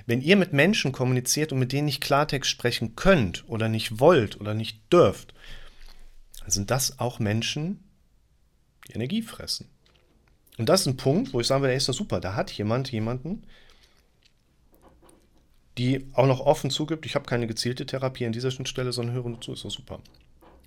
Wenn 0.07 0.21
ihr 0.21 0.37
mit 0.37 0.53
Menschen 0.53 0.93
kommuniziert 0.93 1.53
und 1.53 1.59
mit 1.59 1.73
denen 1.73 1.87
nicht 1.87 2.01
Klartext 2.01 2.51
sprechen 2.51 2.97
könnt 2.97 3.49
oder 3.49 3.69
nicht 3.69 3.99
wollt 3.99 4.41
oder 4.41 4.55
nicht 4.55 4.81
dürft, 4.93 5.35
dann 6.41 6.51
sind 6.51 6.71
das 6.71 6.99
auch 6.99 7.19
Menschen, 7.19 7.83
die 8.87 8.93
Energie 8.93 9.23
fressen. 9.23 9.69
Und 10.59 10.69
das 10.69 10.83
ist 10.83 10.87
ein 10.87 10.97
Punkt, 10.97 11.33
wo 11.33 11.41
ich 11.41 11.47
sagen 11.47 11.63
würde, 11.63 11.73
ey, 11.73 11.77
ist 11.77 11.89
das 11.89 11.97
super. 11.97 12.21
Da 12.21 12.35
hat 12.35 12.51
jemand 12.53 12.91
jemanden, 12.91 13.43
die 15.77 16.07
auch 16.15 16.27
noch 16.27 16.41
offen 16.41 16.71
zugibt, 16.71 17.05
ich 17.05 17.15
habe 17.15 17.27
keine 17.27 17.47
gezielte 17.47 17.85
Therapie 17.85 18.27
an 18.27 18.33
dieser 18.33 18.51
Stelle, 18.51 18.93
sondern 18.93 19.15
höre 19.15 19.29
nur 19.29 19.41
zu, 19.41 19.53
ist 19.53 19.65
doch 19.65 19.71
super. 19.71 20.01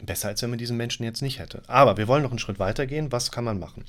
Besser, 0.02 0.30
als 0.30 0.42
wenn 0.42 0.52
man 0.52 0.60
diesen 0.60 0.78
Menschen 0.78 1.04
jetzt 1.04 1.22
nicht 1.22 1.40
hätte. 1.40 1.64
Aber 1.68 1.98
wir 1.98 2.08
wollen 2.08 2.24
noch 2.24 2.30
einen 2.30 2.40
Schritt 2.40 2.60
weiter 2.60 2.88
gehen. 2.88 3.12
Was 3.12 3.32
kann 3.32 3.44
man 3.44 3.60
machen? 3.60 3.84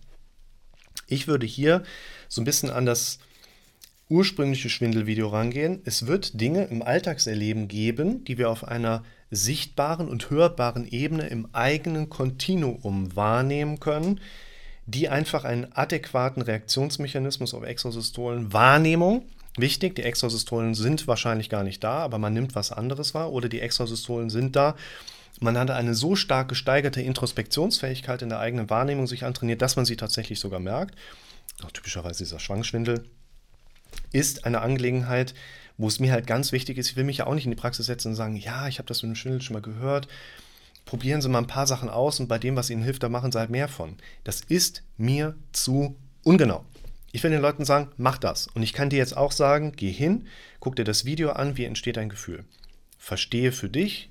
Ich 1.07 1.29
würde 1.29 1.47
hier 1.47 1.85
so 2.29 2.41
ein 2.41 2.45
bisschen 2.45 2.71
an 2.71 2.87
das 2.87 3.19
ursprüngliche 4.11 4.69
Schwindelvideo 4.69 5.29
rangehen. 5.29 5.81
Es 5.85 6.07
wird 6.07 6.40
Dinge 6.40 6.64
im 6.64 6.83
Alltagserleben 6.83 7.69
geben, 7.69 8.25
die 8.25 8.37
wir 8.37 8.50
auf 8.50 8.69
einer 8.69 9.02
sichtbaren 9.31 10.09
und 10.09 10.29
hörbaren 10.29 10.87
Ebene 10.87 11.29
im 11.29 11.49
eigenen 11.52 12.11
Kontinuum 12.11 13.17
wahrnehmen 13.17 13.81
können, 13.81 14.21
die 14.87 15.09
einfach 15.09 15.45
einen 15.45 15.73
adäquaten 15.73 16.43
Reaktionsmechanismus 16.43 17.55
auf 17.55 17.64
Exosystolen 17.64 18.52
Wahrnehmung 18.52 19.25
Wichtig, 19.57 19.97
die 19.97 20.05
Extrasystolen 20.05 20.75
sind 20.75 21.09
wahrscheinlich 21.09 21.50
gar 21.50 21.64
nicht 21.64 21.83
da, 21.83 21.99
aber 21.99 22.19
man 22.19 22.33
nimmt 22.33 22.55
was 22.55 22.71
anderes 22.71 23.14
wahr 23.14 23.33
oder 23.33 23.49
die 23.49 23.61
Extrasystolen 23.61 24.31
sind 24.31 24.55
da. 24.55 24.76
Man 25.40 25.59
hat 25.59 25.71
eine 25.71 25.95
so 25.95 26.14
stark 26.14 26.49
gesteigerte 26.49 27.02
Introspektionsfähigkeit 27.02 28.23
in 28.23 28.29
der 28.29 28.38
eigenen 28.38 28.71
Wahrnehmung 28.71 29.07
sich 29.07 29.25
antrainiert, 29.25 29.62
dass 29.62 29.76
man 29.76 29.85
sie 29.85 29.97
tatsächlich 29.97 30.38
sogar 30.38 30.61
merkt. 30.61 30.95
Auch 31.64 31.73
typischerweise 31.73 32.23
dieser 32.23 32.38
Schwangschwindel 32.38 33.05
ist 34.12 34.44
eine 34.44 34.61
Angelegenheit, 34.61 35.35
wo 35.78 35.88
es 35.88 36.00
mir 36.00 36.12
halt 36.12 36.26
ganz 36.26 36.52
wichtig 36.52 36.76
ist, 36.76 36.90
ich 36.90 36.97
will 36.97 37.04
mich 37.04 37.18
ja 37.18 37.26
auch 37.26 37.35
nicht 37.35 37.47
in 37.47 37.50
die 37.50 37.56
Praxis 37.56 37.87
setzen 37.87 38.09
und 38.09 38.14
sagen, 38.14 38.37
ja, 38.37 38.68
ich 38.68 38.78
habe 38.78 38.87
das 38.87 39.02
mit 39.02 39.11
dem 39.11 39.16
Schwindel 39.16 39.40
schon 39.40 39.54
mal 39.54 39.62
gehört. 39.62 40.09
Probieren 40.85 41.23
Sie 41.23 41.28
mal 41.28 41.38
ein 41.38 41.47
paar 41.47 41.66
Sachen 41.66 41.88
aus 41.88 42.20
und 42.20 42.28
bei 42.28 42.38
dem, 42.38 42.56
was 42.56 42.68
Ihnen 42.68 42.82
hilft, 42.82 43.02
da 43.02 43.09
machen 43.09 43.32
Sie 43.32 43.38
halt 43.38 43.50
mehr 43.50 43.68
von. 43.68 43.97
Das 44.25 44.42
ist 44.42 44.82
mir 44.97 45.37
zu 45.52 45.97
ungenau. 46.23 46.64
Ich 47.12 47.23
will 47.23 47.30
den 47.30 47.40
Leuten 47.40 47.64
sagen, 47.64 47.90
mach 47.97 48.18
das. 48.18 48.47
Und 48.49 48.62
ich 48.62 48.73
kann 48.73 48.90
dir 48.90 48.99
jetzt 48.99 49.16
auch 49.16 49.32
sagen, 49.32 49.73
geh 49.75 49.90
hin, 49.90 50.26
guck 50.61 50.76
dir 50.76 50.85
das 50.85 51.04
Video 51.04 51.30
an, 51.30 51.56
wie 51.56 51.64
entsteht 51.64 51.97
dein 51.97 52.09
Gefühl. 52.09 52.44
Verstehe 52.99 53.50
für 53.50 53.68
dich, 53.68 54.11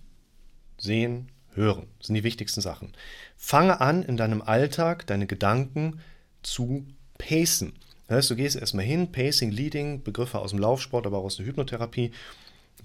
sehen, 0.77 1.31
hören. 1.53 1.87
Das 1.99 2.07
sind 2.07 2.15
die 2.15 2.23
wichtigsten 2.23 2.61
Sachen. 2.61 2.93
Fange 3.37 3.79
an, 3.79 4.03
in 4.03 4.17
deinem 4.17 4.41
Alltag 4.41 5.05
deine 5.07 5.27
Gedanken 5.27 5.99
zu 6.41 6.85
pacen. 7.17 7.73
Das 8.09 8.17
heißt, 8.17 8.31
du 8.31 8.35
gehst 8.35 8.55
erstmal 8.55 8.85
hin, 8.85 9.11
Pacing, 9.11 9.51
Leading, 9.51 10.01
Begriffe 10.01 10.39
aus 10.39 10.49
dem 10.49 10.59
Laufsport, 10.59 11.05
aber 11.05 11.19
auch 11.19 11.25
aus 11.25 11.37
der 11.37 11.45
Hypnotherapie, 11.45 12.11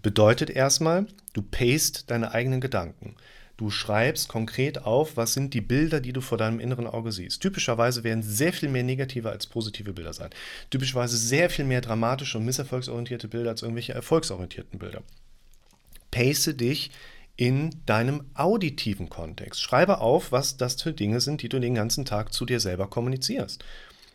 bedeutet 0.03 0.51
erstmal, 0.51 1.07
du 1.33 1.41
pacest 1.41 2.11
deine 2.11 2.33
eigenen 2.33 2.61
Gedanken. 2.61 3.17
Du 3.57 3.71
schreibst 3.71 4.29
konkret 4.29 4.83
auf, 4.85 5.17
was 5.17 5.33
sind 5.33 5.55
die 5.55 5.63
Bilder, 5.63 6.01
die 6.01 6.13
du 6.13 6.21
vor 6.21 6.37
deinem 6.37 6.61
inneren 6.61 6.87
Auge 6.87 7.11
siehst. 7.11 7.41
Typischerweise 7.41 8.05
werden 8.05 8.23
sehr 8.23 8.53
viel 8.53 8.69
mehr 8.69 8.83
negative 8.83 9.31
als 9.31 9.47
positive 9.47 9.95
Bilder 9.95 10.13
sein. 10.13 10.29
Typischerweise 10.71 11.17
sehr 11.17 11.49
viel 11.49 11.65
mehr 11.65 11.81
dramatische 11.81 12.37
und 12.37 12.45
misserfolgsorientierte 12.45 13.29
Bilder 13.29 13.51
als 13.51 13.63
irgendwelche 13.63 13.95
erfolgsorientierten 13.95 14.79
Bilder. 14.79 15.03
Pace 16.11 16.55
dich 16.55 16.91
in 17.37 17.71
deinem 17.87 18.25
auditiven 18.35 19.09
Kontext. 19.09 19.63
Schreibe 19.63 20.01
auf, 20.01 20.33
was 20.33 20.59
das 20.59 20.83
für 20.83 20.93
Dinge 20.93 21.21
sind, 21.21 21.41
die 21.41 21.49
du 21.49 21.61
den 21.61 21.75
ganzen 21.75 22.05
Tag 22.05 22.33
zu 22.35 22.45
dir 22.45 22.61
selber 22.61 22.89
kommunizierst. 22.89 23.65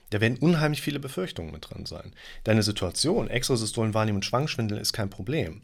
Da 0.09 0.21
werden 0.21 0.37
unheimlich 0.37 0.81
viele 0.81 0.99
Befürchtungen 0.99 1.51
mit 1.51 1.69
drin 1.69 1.85
sein. 1.85 2.13
Deine 2.43 2.63
Situation, 2.63 3.29
Extrasystolen 3.29 3.93
wahrnehmen 3.93 4.17
und 4.17 4.25
Schwangschwindel 4.25 4.77
ist 4.77 4.93
kein 4.93 5.09
Problem. 5.09 5.61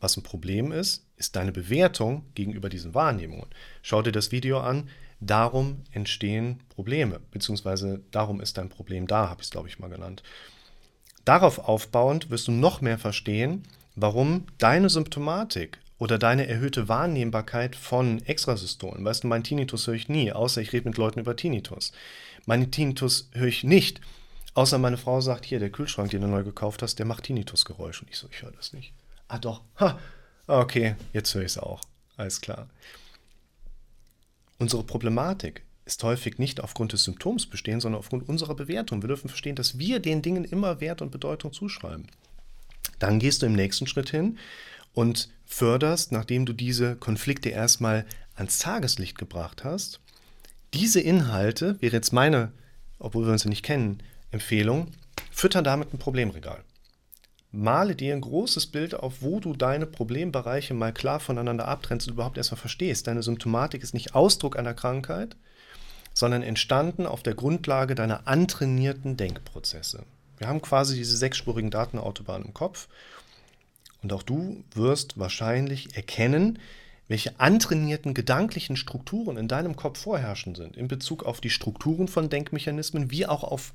Was 0.00 0.16
ein 0.16 0.22
Problem 0.22 0.70
ist, 0.72 1.06
ist 1.16 1.34
deine 1.36 1.52
Bewertung 1.52 2.24
gegenüber 2.34 2.68
diesen 2.68 2.94
Wahrnehmungen. 2.94 3.46
Schau 3.82 4.02
dir 4.02 4.12
das 4.12 4.30
Video 4.30 4.60
an. 4.60 4.88
Darum 5.20 5.82
entstehen 5.90 6.60
Probleme, 6.68 7.20
beziehungsweise 7.32 8.02
darum 8.12 8.40
ist 8.40 8.56
dein 8.56 8.68
Problem 8.68 9.08
da, 9.08 9.28
habe 9.28 9.40
ich 9.40 9.46
es, 9.46 9.50
glaube 9.50 9.68
ich, 9.68 9.80
mal 9.80 9.90
genannt. 9.90 10.22
Darauf 11.24 11.58
aufbauend 11.58 12.30
wirst 12.30 12.46
du 12.46 12.52
noch 12.52 12.80
mehr 12.80 12.98
verstehen, 12.98 13.64
warum 13.96 14.46
deine 14.58 14.88
Symptomatik 14.88 15.78
oder 15.98 16.18
deine 16.18 16.46
erhöhte 16.46 16.88
Wahrnehmbarkeit 16.88 17.76
von 17.76 18.24
Extrasystolen, 18.24 19.04
weißt 19.04 19.24
du, 19.24 19.28
mein 19.28 19.44
Tinnitus 19.44 19.86
höre 19.86 19.94
ich 19.94 20.08
nie, 20.08 20.32
außer 20.32 20.60
ich 20.60 20.72
rede 20.72 20.88
mit 20.88 20.96
Leuten 20.96 21.20
über 21.20 21.36
Tinnitus. 21.36 21.92
Meine 22.46 22.70
Tinnitus 22.70 23.28
höre 23.32 23.48
ich 23.48 23.64
nicht, 23.64 24.00
außer 24.54 24.78
meine 24.78 24.96
Frau 24.96 25.20
sagt, 25.20 25.44
hier, 25.44 25.58
der 25.58 25.70
Kühlschrank, 25.70 26.10
den 26.10 26.22
du 26.22 26.28
neu 26.28 26.44
gekauft 26.44 26.82
hast, 26.82 26.98
der 26.98 27.06
macht 27.06 27.24
Tinnitusgeräusche. 27.24 28.04
Und 28.04 28.10
ich 28.10 28.18
so, 28.18 28.28
ich 28.30 28.42
höre 28.42 28.52
das 28.52 28.72
nicht. 28.72 28.92
Ah 29.26 29.38
doch, 29.38 29.62
ha, 29.78 29.98
okay, 30.46 30.94
jetzt 31.12 31.34
höre 31.34 31.42
ich 31.42 31.52
es 31.52 31.58
auch. 31.58 31.80
Alles 32.16 32.40
klar. 32.40 32.68
Unsere 34.58 34.82
Problematik 34.82 35.62
ist 35.84 36.02
häufig 36.02 36.38
nicht 36.38 36.60
aufgrund 36.60 36.92
des 36.92 37.04
Symptoms 37.04 37.46
bestehen, 37.46 37.80
sondern 37.80 38.00
aufgrund 38.00 38.28
unserer 38.28 38.54
Bewertung. 38.54 39.02
Wir 39.02 39.08
dürfen 39.08 39.28
verstehen, 39.28 39.56
dass 39.56 39.78
wir 39.78 40.00
den 40.00 40.22
Dingen 40.22 40.44
immer 40.44 40.80
Wert 40.80 41.00
und 41.00 41.10
Bedeutung 41.10 41.52
zuschreiben. 41.52 42.06
Dann 42.98 43.18
gehst 43.18 43.42
du 43.42 43.46
im 43.46 43.54
nächsten 43.54 43.86
Schritt 43.86 44.10
hin 44.10 44.38
und 44.98 45.28
förderst, 45.46 46.10
nachdem 46.10 46.44
du 46.44 46.52
diese 46.52 46.96
Konflikte 46.96 47.50
erstmal 47.50 48.04
ans 48.34 48.58
Tageslicht 48.58 49.16
gebracht 49.16 49.62
hast, 49.62 50.00
diese 50.74 50.98
Inhalte, 50.98 51.80
wäre 51.80 51.94
jetzt 51.94 52.12
meine, 52.12 52.50
obwohl 52.98 53.24
wir 53.24 53.30
uns 53.30 53.44
ja 53.44 53.48
nicht 53.48 53.64
kennen, 53.64 54.02
Empfehlung, 54.32 54.88
fütter 55.30 55.62
damit 55.62 55.94
ein 55.94 56.00
Problemregal. 56.00 56.64
Male 57.52 57.94
dir 57.94 58.12
ein 58.12 58.22
großes 58.22 58.66
Bild 58.66 58.92
auf, 58.92 59.22
wo 59.22 59.38
du 59.38 59.54
deine 59.54 59.86
Problembereiche 59.86 60.74
mal 60.74 60.92
klar 60.92 61.20
voneinander 61.20 61.68
abtrennst 61.68 62.08
und 62.08 62.14
überhaupt 62.14 62.36
erstmal 62.36 62.60
verstehst. 62.60 63.06
Deine 63.06 63.22
Symptomatik 63.22 63.84
ist 63.84 63.94
nicht 63.94 64.16
Ausdruck 64.16 64.58
einer 64.58 64.74
Krankheit, 64.74 65.36
sondern 66.12 66.42
entstanden 66.42 67.06
auf 67.06 67.22
der 67.22 67.34
Grundlage 67.34 67.94
deiner 67.94 68.26
antrainierten 68.26 69.16
Denkprozesse. 69.16 70.02
Wir 70.38 70.48
haben 70.48 70.60
quasi 70.60 70.96
diese 70.96 71.16
sechsspurigen 71.16 71.70
Datenautobahnen 71.70 72.48
im 72.48 72.54
Kopf 72.54 72.88
und 74.02 74.12
auch 74.12 74.22
du 74.22 74.64
wirst 74.74 75.18
wahrscheinlich 75.18 75.96
erkennen, 75.96 76.58
welche 77.08 77.40
antrainierten 77.40 78.14
gedanklichen 78.14 78.76
Strukturen 78.76 79.36
in 79.36 79.48
deinem 79.48 79.76
Kopf 79.76 80.00
vorherrschen 80.00 80.54
sind, 80.54 80.76
in 80.76 80.88
Bezug 80.88 81.24
auf 81.24 81.40
die 81.40 81.50
Strukturen 81.50 82.06
von 82.06 82.28
Denkmechanismen, 82.28 83.10
wie 83.10 83.26
auch 83.26 83.42
auf 83.42 83.72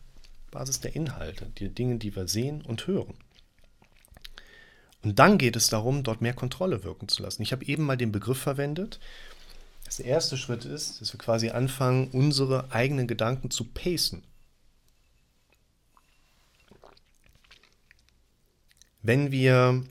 Basis 0.51 0.79
der 0.79 0.95
Inhalte, 0.95 1.47
die 1.57 1.69
Dinge, 1.69 1.97
die 1.97 2.15
wir 2.15 2.27
sehen 2.27 2.61
und 2.61 2.85
hören. 2.85 3.15
Und 5.01 5.19
dann 5.19 5.37
geht 5.37 5.55
es 5.55 5.67
darum, 5.67 6.03
dort 6.03 6.21
mehr 6.21 6.33
Kontrolle 6.33 6.83
wirken 6.83 7.09
zu 7.09 7.23
lassen. 7.23 7.41
Ich 7.41 7.51
habe 7.51 7.65
eben 7.65 7.83
mal 7.83 7.97
den 7.97 8.11
Begriff 8.11 8.39
verwendet. 8.39 8.99
der 9.97 10.05
erste 10.05 10.37
Schritt 10.37 10.63
ist, 10.63 11.01
dass 11.01 11.11
wir 11.13 11.17
quasi 11.17 11.49
anfangen, 11.49 12.09
unsere 12.11 12.71
eigenen 12.71 13.07
Gedanken 13.07 13.51
zu 13.51 13.65
pacen. 13.65 14.23
Wenn 19.01 19.31
wir 19.31 19.83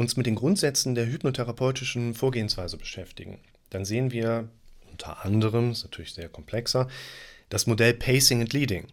uns 0.00 0.16
mit 0.16 0.24
den 0.24 0.34
Grundsätzen 0.34 0.94
der 0.94 1.06
hypnotherapeutischen 1.06 2.14
Vorgehensweise 2.14 2.78
beschäftigen, 2.78 3.38
dann 3.68 3.84
sehen 3.84 4.12
wir 4.12 4.48
unter 4.90 5.24
anderem, 5.24 5.72
ist 5.72 5.84
natürlich 5.84 6.14
sehr 6.14 6.30
komplexer, 6.30 6.88
das 7.50 7.66
Modell 7.66 7.92
Pacing 7.92 8.40
and 8.40 8.52
Leading. 8.52 8.86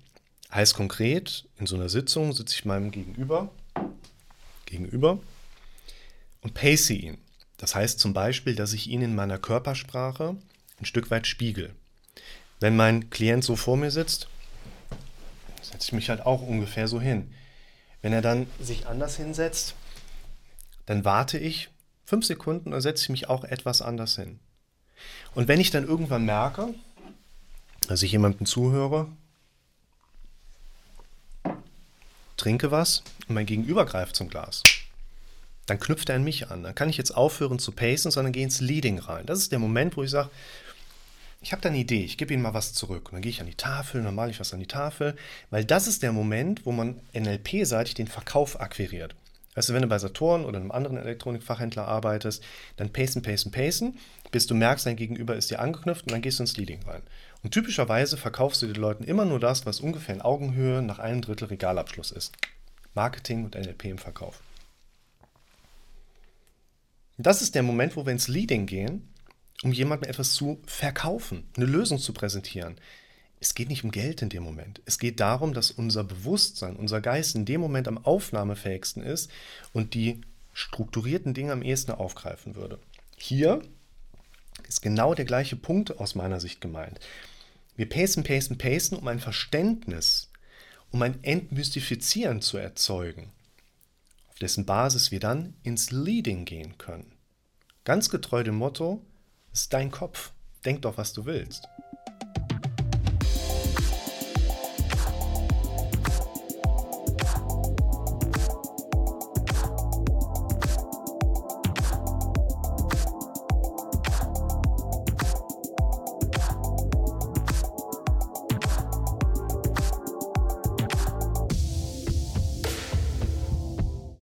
Heißt 0.51 0.75
konkret, 0.75 1.45
in 1.57 1.65
so 1.65 1.75
einer 1.75 1.89
Sitzung 1.89 2.33
sitze 2.33 2.55
ich 2.55 2.65
meinem 2.65 2.91
Gegenüber 2.91 3.49
gegenüber 4.65 5.19
und 6.41 6.53
pace 6.53 6.89
ihn. 6.89 7.17
Das 7.55 7.73
heißt 7.73 7.99
zum 7.99 8.13
Beispiel, 8.13 8.55
dass 8.55 8.73
ich 8.73 8.87
ihn 8.87 9.01
in 9.01 9.15
meiner 9.15 9.37
Körpersprache 9.37 10.35
ein 10.79 10.85
Stück 10.85 11.09
weit 11.09 11.25
spiegel. 11.25 11.73
Wenn 12.59 12.75
mein 12.75 13.09
Klient 13.09 13.45
so 13.45 13.55
vor 13.55 13.77
mir 13.77 13.91
sitzt, 13.91 14.27
setze 15.61 15.87
ich 15.87 15.93
mich 15.93 16.09
halt 16.09 16.25
auch 16.25 16.41
ungefähr 16.41 16.89
so 16.89 16.99
hin. 16.99 17.33
Wenn 18.01 18.11
er 18.11 18.21
dann 18.21 18.47
sich 18.59 18.87
anders 18.87 19.15
hinsetzt, 19.15 19.73
dann 20.87 21.05
warte 21.05 21.37
ich 21.37 21.69
fünf 22.03 22.25
Sekunden 22.25 22.73
und 22.73 22.81
setze 22.81 23.03
ich 23.03 23.09
mich 23.09 23.29
auch 23.29 23.43
etwas 23.43 23.83
anders 23.83 24.15
hin. 24.15 24.39
Und 25.35 25.47
wenn 25.47 25.59
ich 25.59 25.69
dann 25.69 25.85
irgendwann 25.85 26.25
merke, 26.25 26.73
dass 27.87 28.01
ich 28.01 28.11
jemandem 28.11 28.47
zuhöre, 28.47 29.07
trinke 32.37 32.71
was 32.71 33.03
und 33.27 33.35
mein 33.35 33.45
Gegenüber 33.45 33.85
greift 33.85 34.15
zum 34.15 34.29
Glas. 34.29 34.63
Dann 35.65 35.79
knüpft 35.79 36.09
er 36.09 36.15
an 36.15 36.23
mich 36.23 36.49
an. 36.49 36.63
Dann 36.63 36.75
kann 36.75 36.89
ich 36.89 36.97
jetzt 36.97 37.11
aufhören 37.11 37.59
zu 37.59 37.71
pacen, 37.73 38.09
sondern 38.09 38.31
gehe 38.31 38.43
ins 38.43 38.61
Leading 38.61 38.99
rein. 38.99 39.25
Das 39.25 39.39
ist 39.39 39.51
der 39.51 39.59
Moment, 39.59 39.97
wo 39.97 40.03
ich 40.03 40.11
sage, 40.11 40.29
ich 41.41 41.51
habe 41.51 41.61
da 41.61 41.69
eine 41.69 41.77
Idee, 41.77 42.03
ich 42.03 42.17
gebe 42.17 42.33
ihm 42.33 42.41
mal 42.41 42.53
was 42.53 42.73
zurück. 42.73 43.09
Und 43.09 43.13
dann 43.13 43.21
gehe 43.21 43.29
ich 43.29 43.41
an 43.41 43.47
die 43.47 43.55
Tafel, 43.55 44.01
dann 44.01 44.15
male 44.15 44.31
ich 44.31 44.39
was 44.39 44.53
an 44.53 44.59
die 44.59 44.67
Tafel, 44.67 45.15
weil 45.49 45.65
das 45.65 45.87
ist 45.87 46.03
der 46.03 46.13
Moment, 46.13 46.65
wo 46.65 46.71
man 46.71 46.99
NLP-seitig 47.13 47.95
den 47.95 48.07
Verkauf 48.07 48.59
akquiriert. 48.59 49.13
Weißt 49.57 49.69
du, 49.69 49.73
wenn 49.73 49.81
du 49.81 49.87
bei 49.87 49.97
Saturn 49.97 50.45
oder 50.45 50.59
einem 50.59 50.69
anderen 50.69 50.97
Elektronikfachhändler 50.97 51.87
arbeitest, 51.87 52.43
dann 52.75 52.93
pacen, 52.93 53.23
pacen, 53.23 53.51
pacen, 53.51 53.97
bis 54.29 54.45
du 54.45 54.53
merkst, 54.53 54.85
dein 54.85 54.95
Gegenüber 54.95 55.35
ist 55.35 55.49
dir 55.49 55.57
angeknüpft 55.57 56.03
und 56.03 56.11
dann 56.11 56.21
gehst 56.21 56.37
du 56.37 56.43
ins 56.43 56.57
Leading 56.57 56.83
rein. 56.83 57.01
Und 57.41 57.55
typischerweise 57.55 58.17
verkaufst 58.17 58.61
du 58.61 58.67
den 58.67 58.75
Leuten 58.75 59.03
immer 59.03 59.25
nur 59.25 59.39
das, 59.39 59.65
was 59.65 59.79
ungefähr 59.79 60.13
in 60.13 60.21
Augenhöhe 60.21 60.83
nach 60.83 60.99
einem 60.99 61.21
Drittel 61.21 61.47
Regalabschluss 61.47 62.11
ist. 62.11 62.33
Marketing 62.93 63.45
und 63.45 63.55
NLP 63.55 63.85
im 63.85 63.97
Verkauf. 63.97 64.43
Das 67.17 67.41
ist 67.41 67.55
der 67.55 67.63
Moment, 67.63 67.95
wo 67.95 68.05
wir 68.05 68.13
ins 68.13 68.27
Leading 68.27 68.67
gehen, 68.67 69.11
um 69.63 69.73
jemandem 69.73 70.07
etwas 70.07 70.35
zu 70.35 70.61
verkaufen, 70.67 71.49
eine 71.55 71.65
Lösung 71.65 71.97
zu 71.97 72.13
präsentieren. 72.13 72.75
Es 73.39 73.53
geht 73.53 73.69
nicht 73.69 73.83
um 73.83 73.91
Geld 73.91 74.21
in 74.21 74.29
dem 74.29 74.43
Moment. 74.43 74.81
Es 74.85 74.97
geht 74.97 75.19
darum, 75.19 75.53
dass 75.53 75.71
unser 75.71 76.03
Bewusstsein, 76.03 76.75
unser 76.75 77.01
Geist 77.01 77.35
in 77.35 77.45
dem 77.45 77.61
Moment 77.61 77.87
am 77.87 78.03
aufnahmefähigsten 78.03 79.03
ist 79.03 79.29
und 79.73 79.93
die 79.93 80.21
strukturierten 80.53 81.33
Dinge 81.33 81.51
am 81.51 81.61
ehesten 81.61 81.91
aufgreifen 81.91 82.55
würde. 82.55 82.79
Hier 83.15 83.61
ist 84.67 84.81
genau 84.81 85.13
der 85.13 85.25
gleiche 85.25 85.55
Punkt 85.55 85.99
aus 85.99 86.15
meiner 86.15 86.39
Sicht 86.39 86.61
gemeint. 86.61 86.99
Wir 87.75 87.87
pacen, 87.87 88.23
pacen, 88.23 88.57
pacen, 88.57 88.97
um 88.97 89.07
ein 89.07 89.19
Verständnis 89.19 90.29
um 90.91 91.01
ein 91.01 91.23
Entmystifizieren 91.23 92.41
zu 92.41 92.57
erzeugen, 92.57 93.31
auf 94.29 94.39
dessen 94.39 94.65
Basis 94.65 95.11
wir 95.11 95.19
dann 95.19 95.53
ins 95.63 95.91
Leading 95.91 96.45
gehen 96.45 96.77
können. 96.77 97.11
Ganz 97.83 98.09
getreu 98.09 98.43
dem 98.43 98.55
Motto, 98.55 99.01
ist 99.53 99.73
dein 99.73 99.91
Kopf, 99.91 100.31
denk 100.65 100.81
doch, 100.83 100.97
was 100.97 101.13
du 101.13 101.25
willst. 101.25 101.67